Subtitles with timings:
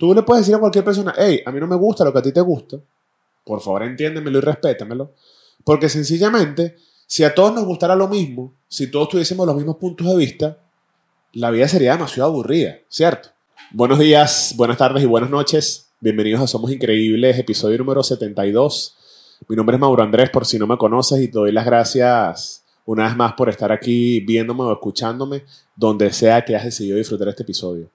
[0.00, 2.20] Tú le puedes decir a cualquier persona, hey, a mí no me gusta lo que
[2.20, 2.78] a ti te gusta.
[3.44, 5.12] Por favor, entiéndemelo y respétamelo.
[5.62, 6.76] Porque sencillamente,
[7.06, 10.56] si a todos nos gustara lo mismo, si todos tuviésemos los mismos puntos de vista,
[11.34, 13.28] la vida sería demasiado aburrida, ¿cierto?
[13.72, 15.90] Buenos días, buenas tardes y buenas noches.
[16.00, 18.96] Bienvenidos a Somos Increíbles, episodio número 72.
[19.48, 22.64] Mi nombre es Mauro Andrés, por si no me conoces, y te doy las gracias
[22.86, 25.44] una vez más por estar aquí viéndome o escuchándome,
[25.76, 27.90] donde sea que hayas decidido disfrutar este episodio.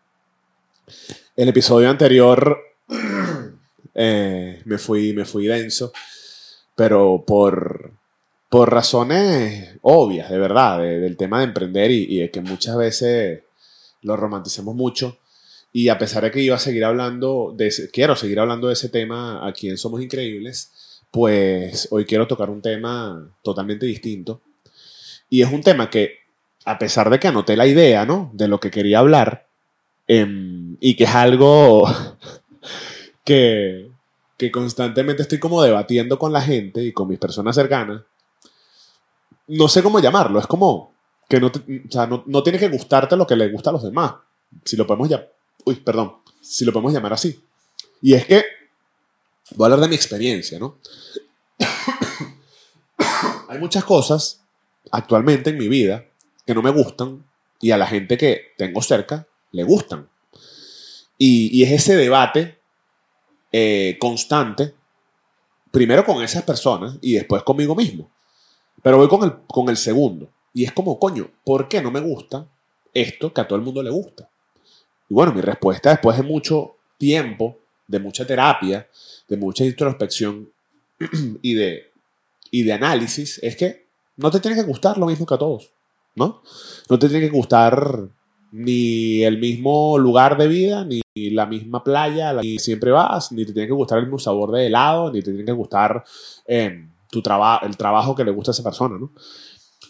[1.36, 2.58] El episodio anterior
[3.96, 5.92] eh, me, fui, me fui denso,
[6.76, 7.92] pero por,
[8.50, 13.44] por razones obvias, de verdad, del tema de emprender y, de que muchas veces
[14.02, 15.18] lo romanticemos mucho.
[15.74, 18.88] Y a pesar de que iba a seguir hablando, de quiero seguir hablando de ese
[18.88, 24.42] tema aquí en Somos Increíbles, pues hoy quiero tocar un tema totalmente distinto.
[25.30, 26.20] Y es un tema que,
[26.64, 28.32] a pesar de que anoté la idea, ¿no?
[28.34, 29.48] De lo que quería hablar,
[30.08, 31.88] em, y que es algo
[33.24, 33.90] que,
[34.38, 38.02] que constantemente estoy como debatiendo con la gente y con mis personas cercanas,
[39.48, 40.94] no sé cómo llamarlo, es como
[41.30, 43.74] que no, te- o sea, no, no tiene que gustarte lo que le gusta a
[43.74, 44.14] los demás,
[44.64, 45.32] si lo podemos llamar,
[45.66, 47.40] uy, perdón, si lo podemos llamar así.
[48.02, 48.44] Y es que,
[49.56, 50.78] voy a hablar de mi experiencia, ¿no?
[53.50, 54.42] Hay muchas cosas
[54.92, 56.06] actualmente en mi vida
[56.46, 57.26] que no me gustan
[57.62, 60.08] y a la gente que tengo cerca le gustan.
[61.18, 62.60] Y, es ese debate
[63.52, 64.74] eh, constante,
[65.72, 68.10] primero con esas personas y después conmigo mismo.
[68.84, 70.30] Pero voy con el, con el segundo.
[70.54, 72.48] Y es como, coño, ¿por qué no me gusta
[72.94, 74.30] esto que a todo el mundo le gusta?
[75.10, 78.88] Y bueno, mi respuesta después de mucho tiempo, de mucha terapia,
[79.28, 80.50] de mucha introspección
[81.42, 81.92] y de,
[82.52, 83.86] y de análisis, es que
[84.18, 85.72] no te tiene que gustar lo mismo que a todos,
[86.16, 86.42] ¿no?
[86.90, 88.10] No te tiene que gustar
[88.58, 93.52] ni el mismo lugar de vida, ni la misma playa la siempre vas, ni te
[93.52, 96.06] tiene que gustar el mismo sabor de helado, ni te tiene que gustar
[96.48, 99.12] eh, tu traba- el trabajo que le gusta a esa persona, ¿no?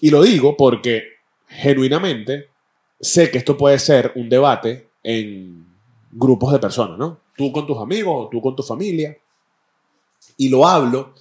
[0.02, 1.04] Y lo digo porque
[1.48, 2.50] genuinamente
[3.00, 5.68] sé que esto puede ser un debate en
[6.12, 7.20] grupos de personas, ¿no?
[7.38, 9.16] Tú con tus amigos, tú con tu familia.
[10.38, 11.14] Y lo hablo,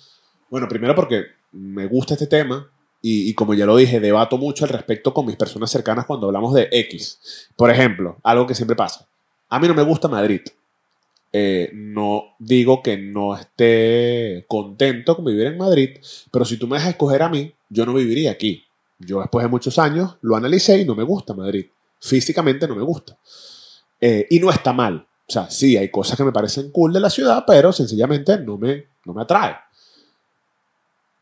[0.49, 2.71] bueno, primero porque me gusta este tema
[3.07, 6.55] y, como ya lo dije, debato mucho al respecto con mis personas cercanas cuando hablamos
[6.55, 7.51] de X.
[7.55, 9.07] Por ejemplo, algo que siempre pasa.
[9.51, 10.41] A mí no me gusta Madrid.
[11.31, 15.99] Eh, no digo que no esté contento con vivir en Madrid,
[16.31, 18.65] pero si tú me dejas escoger a mí, yo no viviría aquí.
[18.99, 21.67] Yo después de muchos años lo analicé y no me gusta Madrid.
[22.01, 23.19] Físicamente no me gusta.
[24.01, 25.07] Eh, y no está mal.
[25.29, 28.57] O sea, sí, hay cosas que me parecen cool de la ciudad, pero sencillamente no
[28.57, 29.57] me, no me atrae.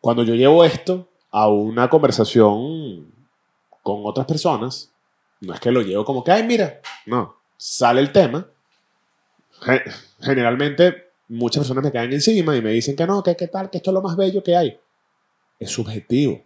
[0.00, 3.12] Cuando yo llevo esto a una conversación
[3.82, 4.92] con otras personas,
[5.40, 8.46] no es que lo llevo como que, ay, mira, no, sale el tema.
[9.62, 9.82] Ge-
[10.20, 13.78] Generalmente muchas personas me caen encima y me dicen que no, que qué tal, que
[13.78, 14.78] esto es lo más bello que hay.
[15.58, 16.42] Es subjetivo,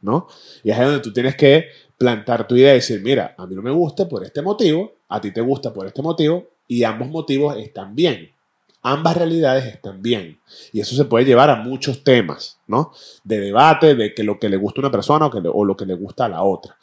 [0.00, 0.28] ¿no?
[0.62, 1.66] Y es ahí donde tú tienes que
[1.98, 5.20] plantar tu idea y decir, mira, a mí no me gusta por este motivo, a
[5.20, 8.32] ti te gusta por este motivo, y ambos motivos están bien.
[8.82, 10.40] Ambas realidades están bien.
[10.72, 12.92] Y eso se puede llevar a muchos temas, ¿no?
[13.22, 15.64] De debate, de que lo que le gusta a una persona o, que le- o
[15.64, 16.76] lo que le gusta a la otra.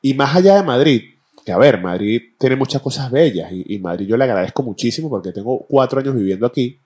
[0.00, 1.02] Y más allá de Madrid,
[1.44, 5.10] que a ver, Madrid tiene muchas cosas bellas y, y Madrid yo le agradezco muchísimo
[5.10, 6.78] porque tengo cuatro años viviendo aquí,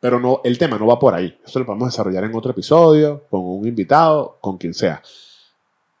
[0.00, 1.38] pero no, el tema no va por ahí.
[1.44, 5.00] Eso lo podemos desarrollar en otro episodio, con un invitado, con quien sea.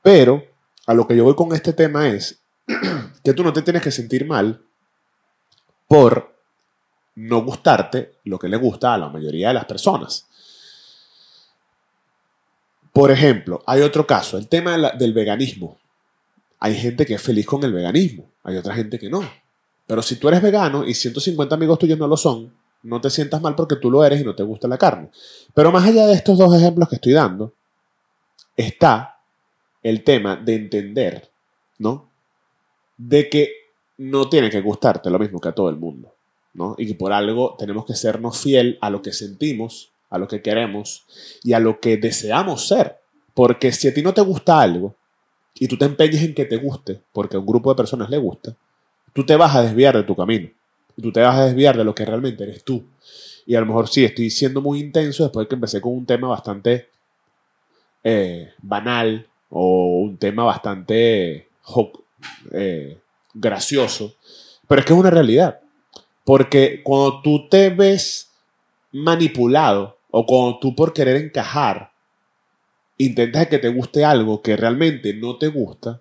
[0.02, 0.42] Pero
[0.86, 2.42] a lo que yo voy con este tema es
[3.24, 4.60] que tú no te tienes que sentir mal
[5.88, 6.31] por
[7.14, 10.26] no gustarte lo que le gusta a la mayoría de las personas.
[12.92, 15.78] Por ejemplo, hay otro caso, el tema del veganismo.
[16.58, 19.22] Hay gente que es feliz con el veganismo, hay otra gente que no.
[19.86, 22.52] Pero si tú eres vegano y 150 amigos tuyos no lo son,
[22.82, 25.10] no te sientas mal porque tú lo eres y no te gusta la carne.
[25.54, 27.52] Pero más allá de estos dos ejemplos que estoy dando,
[28.56, 29.20] está
[29.82, 31.30] el tema de entender,
[31.78, 32.10] ¿no?
[32.96, 33.52] De que
[33.98, 36.14] no tiene que gustarte lo mismo que a todo el mundo,
[36.76, 40.42] Y que por algo tenemos que sernos fiel a lo que sentimos, a lo que
[40.42, 41.04] queremos
[41.42, 42.98] y a lo que deseamos ser.
[43.34, 44.94] Porque si a ti no te gusta algo
[45.54, 48.18] y tú te empeñas en que te guste, porque a un grupo de personas le
[48.18, 48.54] gusta,
[49.12, 50.50] tú te vas a desviar de tu camino.
[51.00, 52.84] Tú te vas a desviar de lo que realmente eres tú.
[53.46, 56.06] Y a lo mejor sí, estoy siendo muy intenso después de que empecé con un
[56.06, 56.88] tema bastante
[58.04, 61.48] eh, banal o un tema bastante
[62.52, 62.98] eh,
[63.34, 64.14] gracioso.
[64.68, 65.60] Pero es que es una realidad.
[66.24, 68.30] Porque cuando tú te ves
[68.92, 71.92] manipulado o cuando tú por querer encajar
[72.98, 76.00] intentas que te guste algo que realmente no te gusta,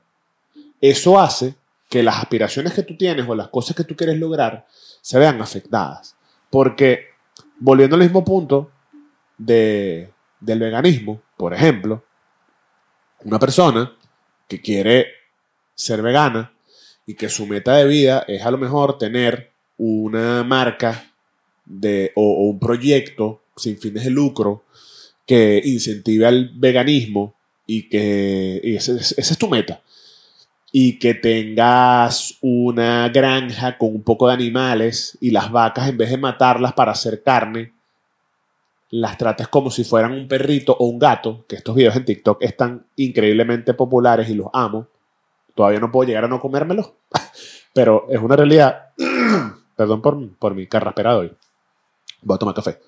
[0.79, 1.55] eso hace
[1.89, 4.65] que las aspiraciones que tú tienes o las cosas que tú quieres lograr
[5.01, 6.15] se vean afectadas.
[6.49, 7.07] Porque,
[7.59, 8.71] volviendo al mismo punto
[9.37, 12.03] de, del veganismo, por ejemplo,
[13.23, 13.95] una persona
[14.47, 15.07] que quiere
[15.75, 16.53] ser vegana
[17.05, 19.50] y que su meta de vida es a lo mejor tener
[19.83, 21.11] una marca
[21.65, 24.63] de, o, un proyecto sin fines de lucro
[25.25, 27.33] que incentive al veganismo
[27.65, 29.81] y que esa es tu meta.
[30.71, 36.11] Y que tengas una granja con un poco de animales y las vacas en vez
[36.11, 37.73] de matarlas para hacer carne,
[38.91, 42.43] las trates como si fueran un perrito o un gato, que estos videos en TikTok
[42.43, 44.87] están increíblemente populares y los amo.
[45.55, 46.93] Todavía no puedo llegar a no comérmelos,
[47.73, 48.91] pero es una realidad.
[49.75, 51.31] Perdón por, por mi carraspera hoy.
[52.21, 52.79] Voy a tomar café.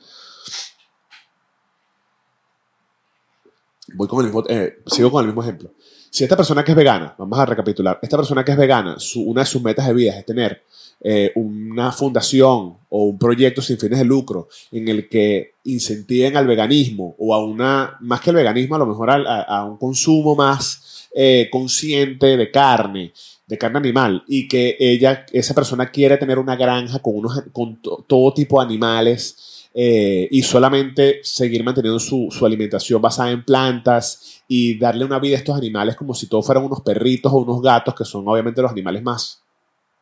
[3.95, 5.71] Voy con el mismo, eh, sigo con el mismo ejemplo.
[6.09, 9.41] Si esta persona que es vegana, vamos a recapitular, esta persona que es vegana, una
[9.41, 10.63] de sus metas de vida es tener
[11.01, 16.47] eh, una fundación o un proyecto sin fines de lucro en el que incentiven al
[16.47, 20.92] veganismo o a una, más que el veganismo, a lo mejor a, un consumo más
[21.13, 23.13] eh, consciente de carne,
[23.45, 27.81] de carne animal, y que ella, esa persona quiere tener una granja con, unos, con
[27.81, 34.77] todo tipo de animales eh, y solamente seguir manteniendo su, alimentación basada en plantas y
[34.77, 37.95] darle una vida a estos animales como si todos fueran unos perritos o unos gatos,
[37.95, 39.43] que son obviamente los animales más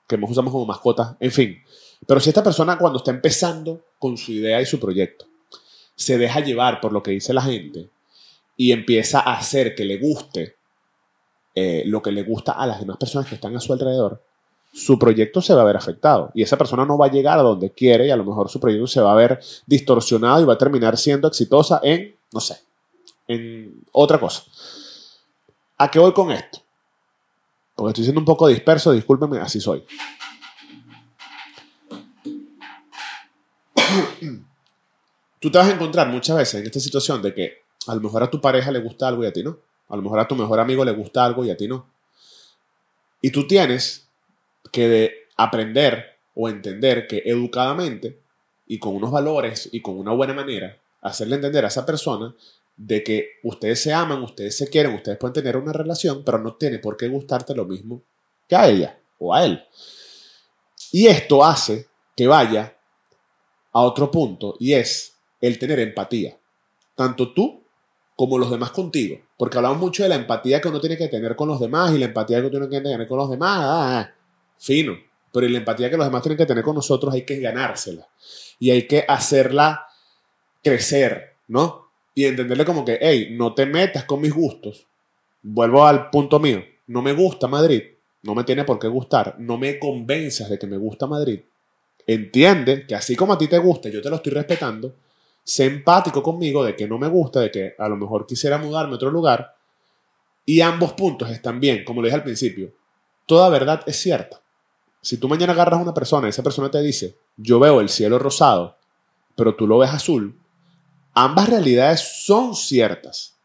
[0.07, 1.57] que más usamos como mascotas, en fin.
[2.05, 5.25] Pero si esta persona cuando está empezando con su idea y su proyecto,
[5.95, 7.89] se deja llevar por lo que dice la gente
[8.57, 10.55] y empieza a hacer que le guste
[11.55, 14.21] eh, lo que le gusta a las demás personas que están a su alrededor,
[14.73, 17.41] su proyecto se va a ver afectado y esa persona no va a llegar a
[17.41, 20.53] donde quiere y a lo mejor su proyecto se va a ver distorsionado y va
[20.53, 22.57] a terminar siendo exitosa en, no sé,
[23.27, 24.43] en otra cosa.
[25.77, 26.59] ¿A qué voy con esto?
[27.75, 29.83] Porque estoy siendo un poco disperso, discúlpenme, así soy.
[35.39, 38.21] Tú te vas a encontrar muchas veces en esta situación de que a lo mejor
[38.21, 39.57] a tu pareja le gusta algo y a ti no.
[39.91, 41.85] A lo mejor a tu mejor amigo le gusta algo y a ti no.
[43.21, 44.07] Y tú tienes
[44.71, 48.19] que de aprender o entender que educadamente
[48.65, 52.33] y con unos valores y con una buena manera, hacerle entender a esa persona
[52.77, 56.55] de que ustedes se aman, ustedes se quieren, ustedes pueden tener una relación, pero no
[56.55, 58.01] tiene por qué gustarte lo mismo
[58.47, 59.61] que a ella o a él.
[60.93, 62.77] Y esto hace que vaya
[63.73, 66.37] a otro punto y es el tener empatía.
[66.95, 67.60] Tanto tú
[68.15, 69.19] como los demás contigo.
[69.37, 71.97] Porque hablamos mucho de la empatía que uno tiene que tener con los demás y
[71.97, 73.59] la empatía que uno tiene que tener con los demás.
[73.61, 74.13] Ah, ah
[74.61, 74.97] fino.
[75.33, 78.07] Pero la empatía que los demás tienen que tener con nosotros hay que ganársela.
[78.59, 79.87] Y hay que hacerla
[80.63, 81.89] crecer, ¿no?
[82.13, 84.85] Y entenderle como que, hey, no te metas con mis gustos.
[85.41, 86.63] Vuelvo al punto mío.
[86.87, 87.83] No me gusta Madrid.
[88.23, 89.35] No me tiene por qué gustar.
[89.39, 91.39] No me convenzas de que me gusta Madrid.
[92.05, 94.93] Entiende que así como a ti te gusta, yo te lo estoy respetando.
[95.43, 98.93] Sé empático conmigo de que no me gusta, de que a lo mejor quisiera mudarme
[98.93, 99.55] a otro lugar.
[100.45, 102.73] Y ambos puntos están bien, como lo dije al principio.
[103.25, 104.41] Toda verdad es cierta.
[105.01, 107.89] Si tú mañana agarras a una persona y esa persona te dice, yo veo el
[107.89, 108.77] cielo rosado,
[109.35, 110.39] pero tú lo ves azul,
[111.13, 113.35] ambas realidades son ciertas.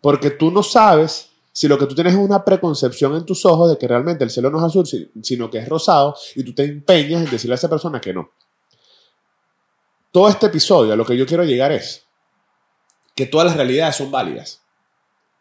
[0.00, 3.70] Porque tú no sabes si lo que tú tienes es una preconcepción en tus ojos
[3.70, 4.86] de que realmente el cielo no es azul,
[5.22, 8.30] sino que es rosado, y tú te empeñas en decirle a esa persona que no.
[10.16, 12.06] Todo este episodio, a lo que yo quiero llegar es
[13.14, 14.62] que todas las realidades son válidas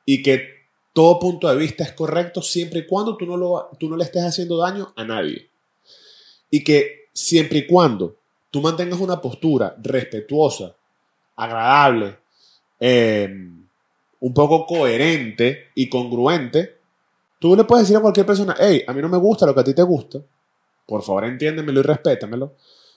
[0.04, 0.50] y que
[0.92, 4.04] todo punto de vista es correcto siempre y cuando tú no, lo, tú no le
[4.04, 5.50] estés haciendo daño a nadie.
[6.50, 8.18] Y que siempre y cuando
[8.52, 10.76] tú mantengas una postura respetuosa,
[11.38, 12.18] agradable,
[12.78, 13.66] em,
[14.20, 16.80] un poco coherente y congruente,
[17.40, 19.62] tú le puedes decir a cualquier persona, hey, a mí no me gusta lo que
[19.62, 20.20] a ti te gusta,
[20.86, 22.56] por favor entiéndemelo y respétamelo,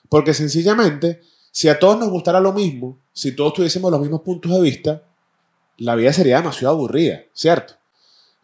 [0.08, 1.20] porque sencillamente,
[1.50, 5.02] si a todos nos gustara lo mismo, si todos tuviésemos los mismos puntos de vista,
[5.78, 7.74] la vida sería demasiado aburrida, ¿cierto?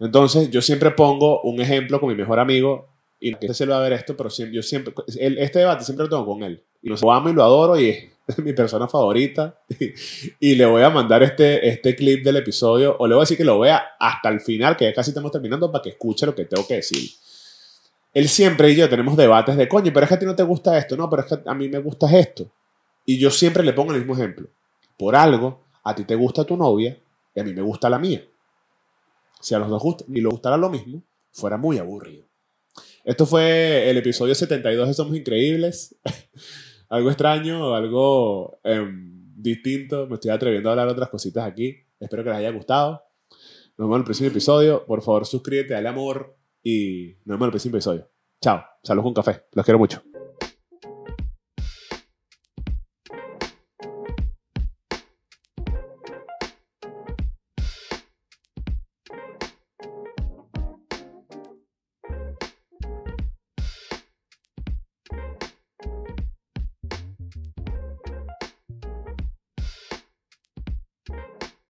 [0.00, 2.88] Entonces, yo siempre pongo un ejemplo con mi mejor amigo,
[3.20, 6.10] y no sé si va a ver esto, pero yo siempre, este debate siempre lo
[6.10, 6.62] tengo con él.
[6.82, 9.58] Y lo amo y lo adoro y es mi persona favorita.
[10.40, 13.38] Y, le voy a mandar este, este clip del episodio, o le voy a decir
[13.38, 16.34] que lo vea hasta el final, que ya casi estamos terminando, para que escuche lo
[16.34, 17.10] que tengo que decir.
[18.12, 20.42] Él siempre y yo tenemos debates de, coño, pero es que a ti no te
[20.42, 22.46] gusta esto, no, pero es que a mí me gusta esto.
[23.04, 24.48] Y yo siempre le pongo el mismo ejemplo.
[24.98, 26.98] Por algo, a ti te gusta tu novia
[27.34, 28.24] y a mí me gusta la mía
[29.44, 32.24] si a los dos gusta, ni lo gustara lo mismo, fuera muy aburrido.
[33.04, 35.96] Esto fue el episodio 72 de Somos Increíbles.
[36.88, 40.06] algo extraño, algo em, distinto.
[40.06, 41.76] Me estoy atreviendo a hablar otras cositas aquí.
[42.00, 43.02] Espero que les haya gustado.
[43.76, 44.86] Nos vemos en el próximo episodio.
[44.86, 48.08] Por favor, suscríbete, dale amor, y nos vemos en el próximo episodio.
[48.40, 48.64] Chao.
[48.82, 49.44] Saludos con café.
[49.52, 50.13] Los quiero mucho.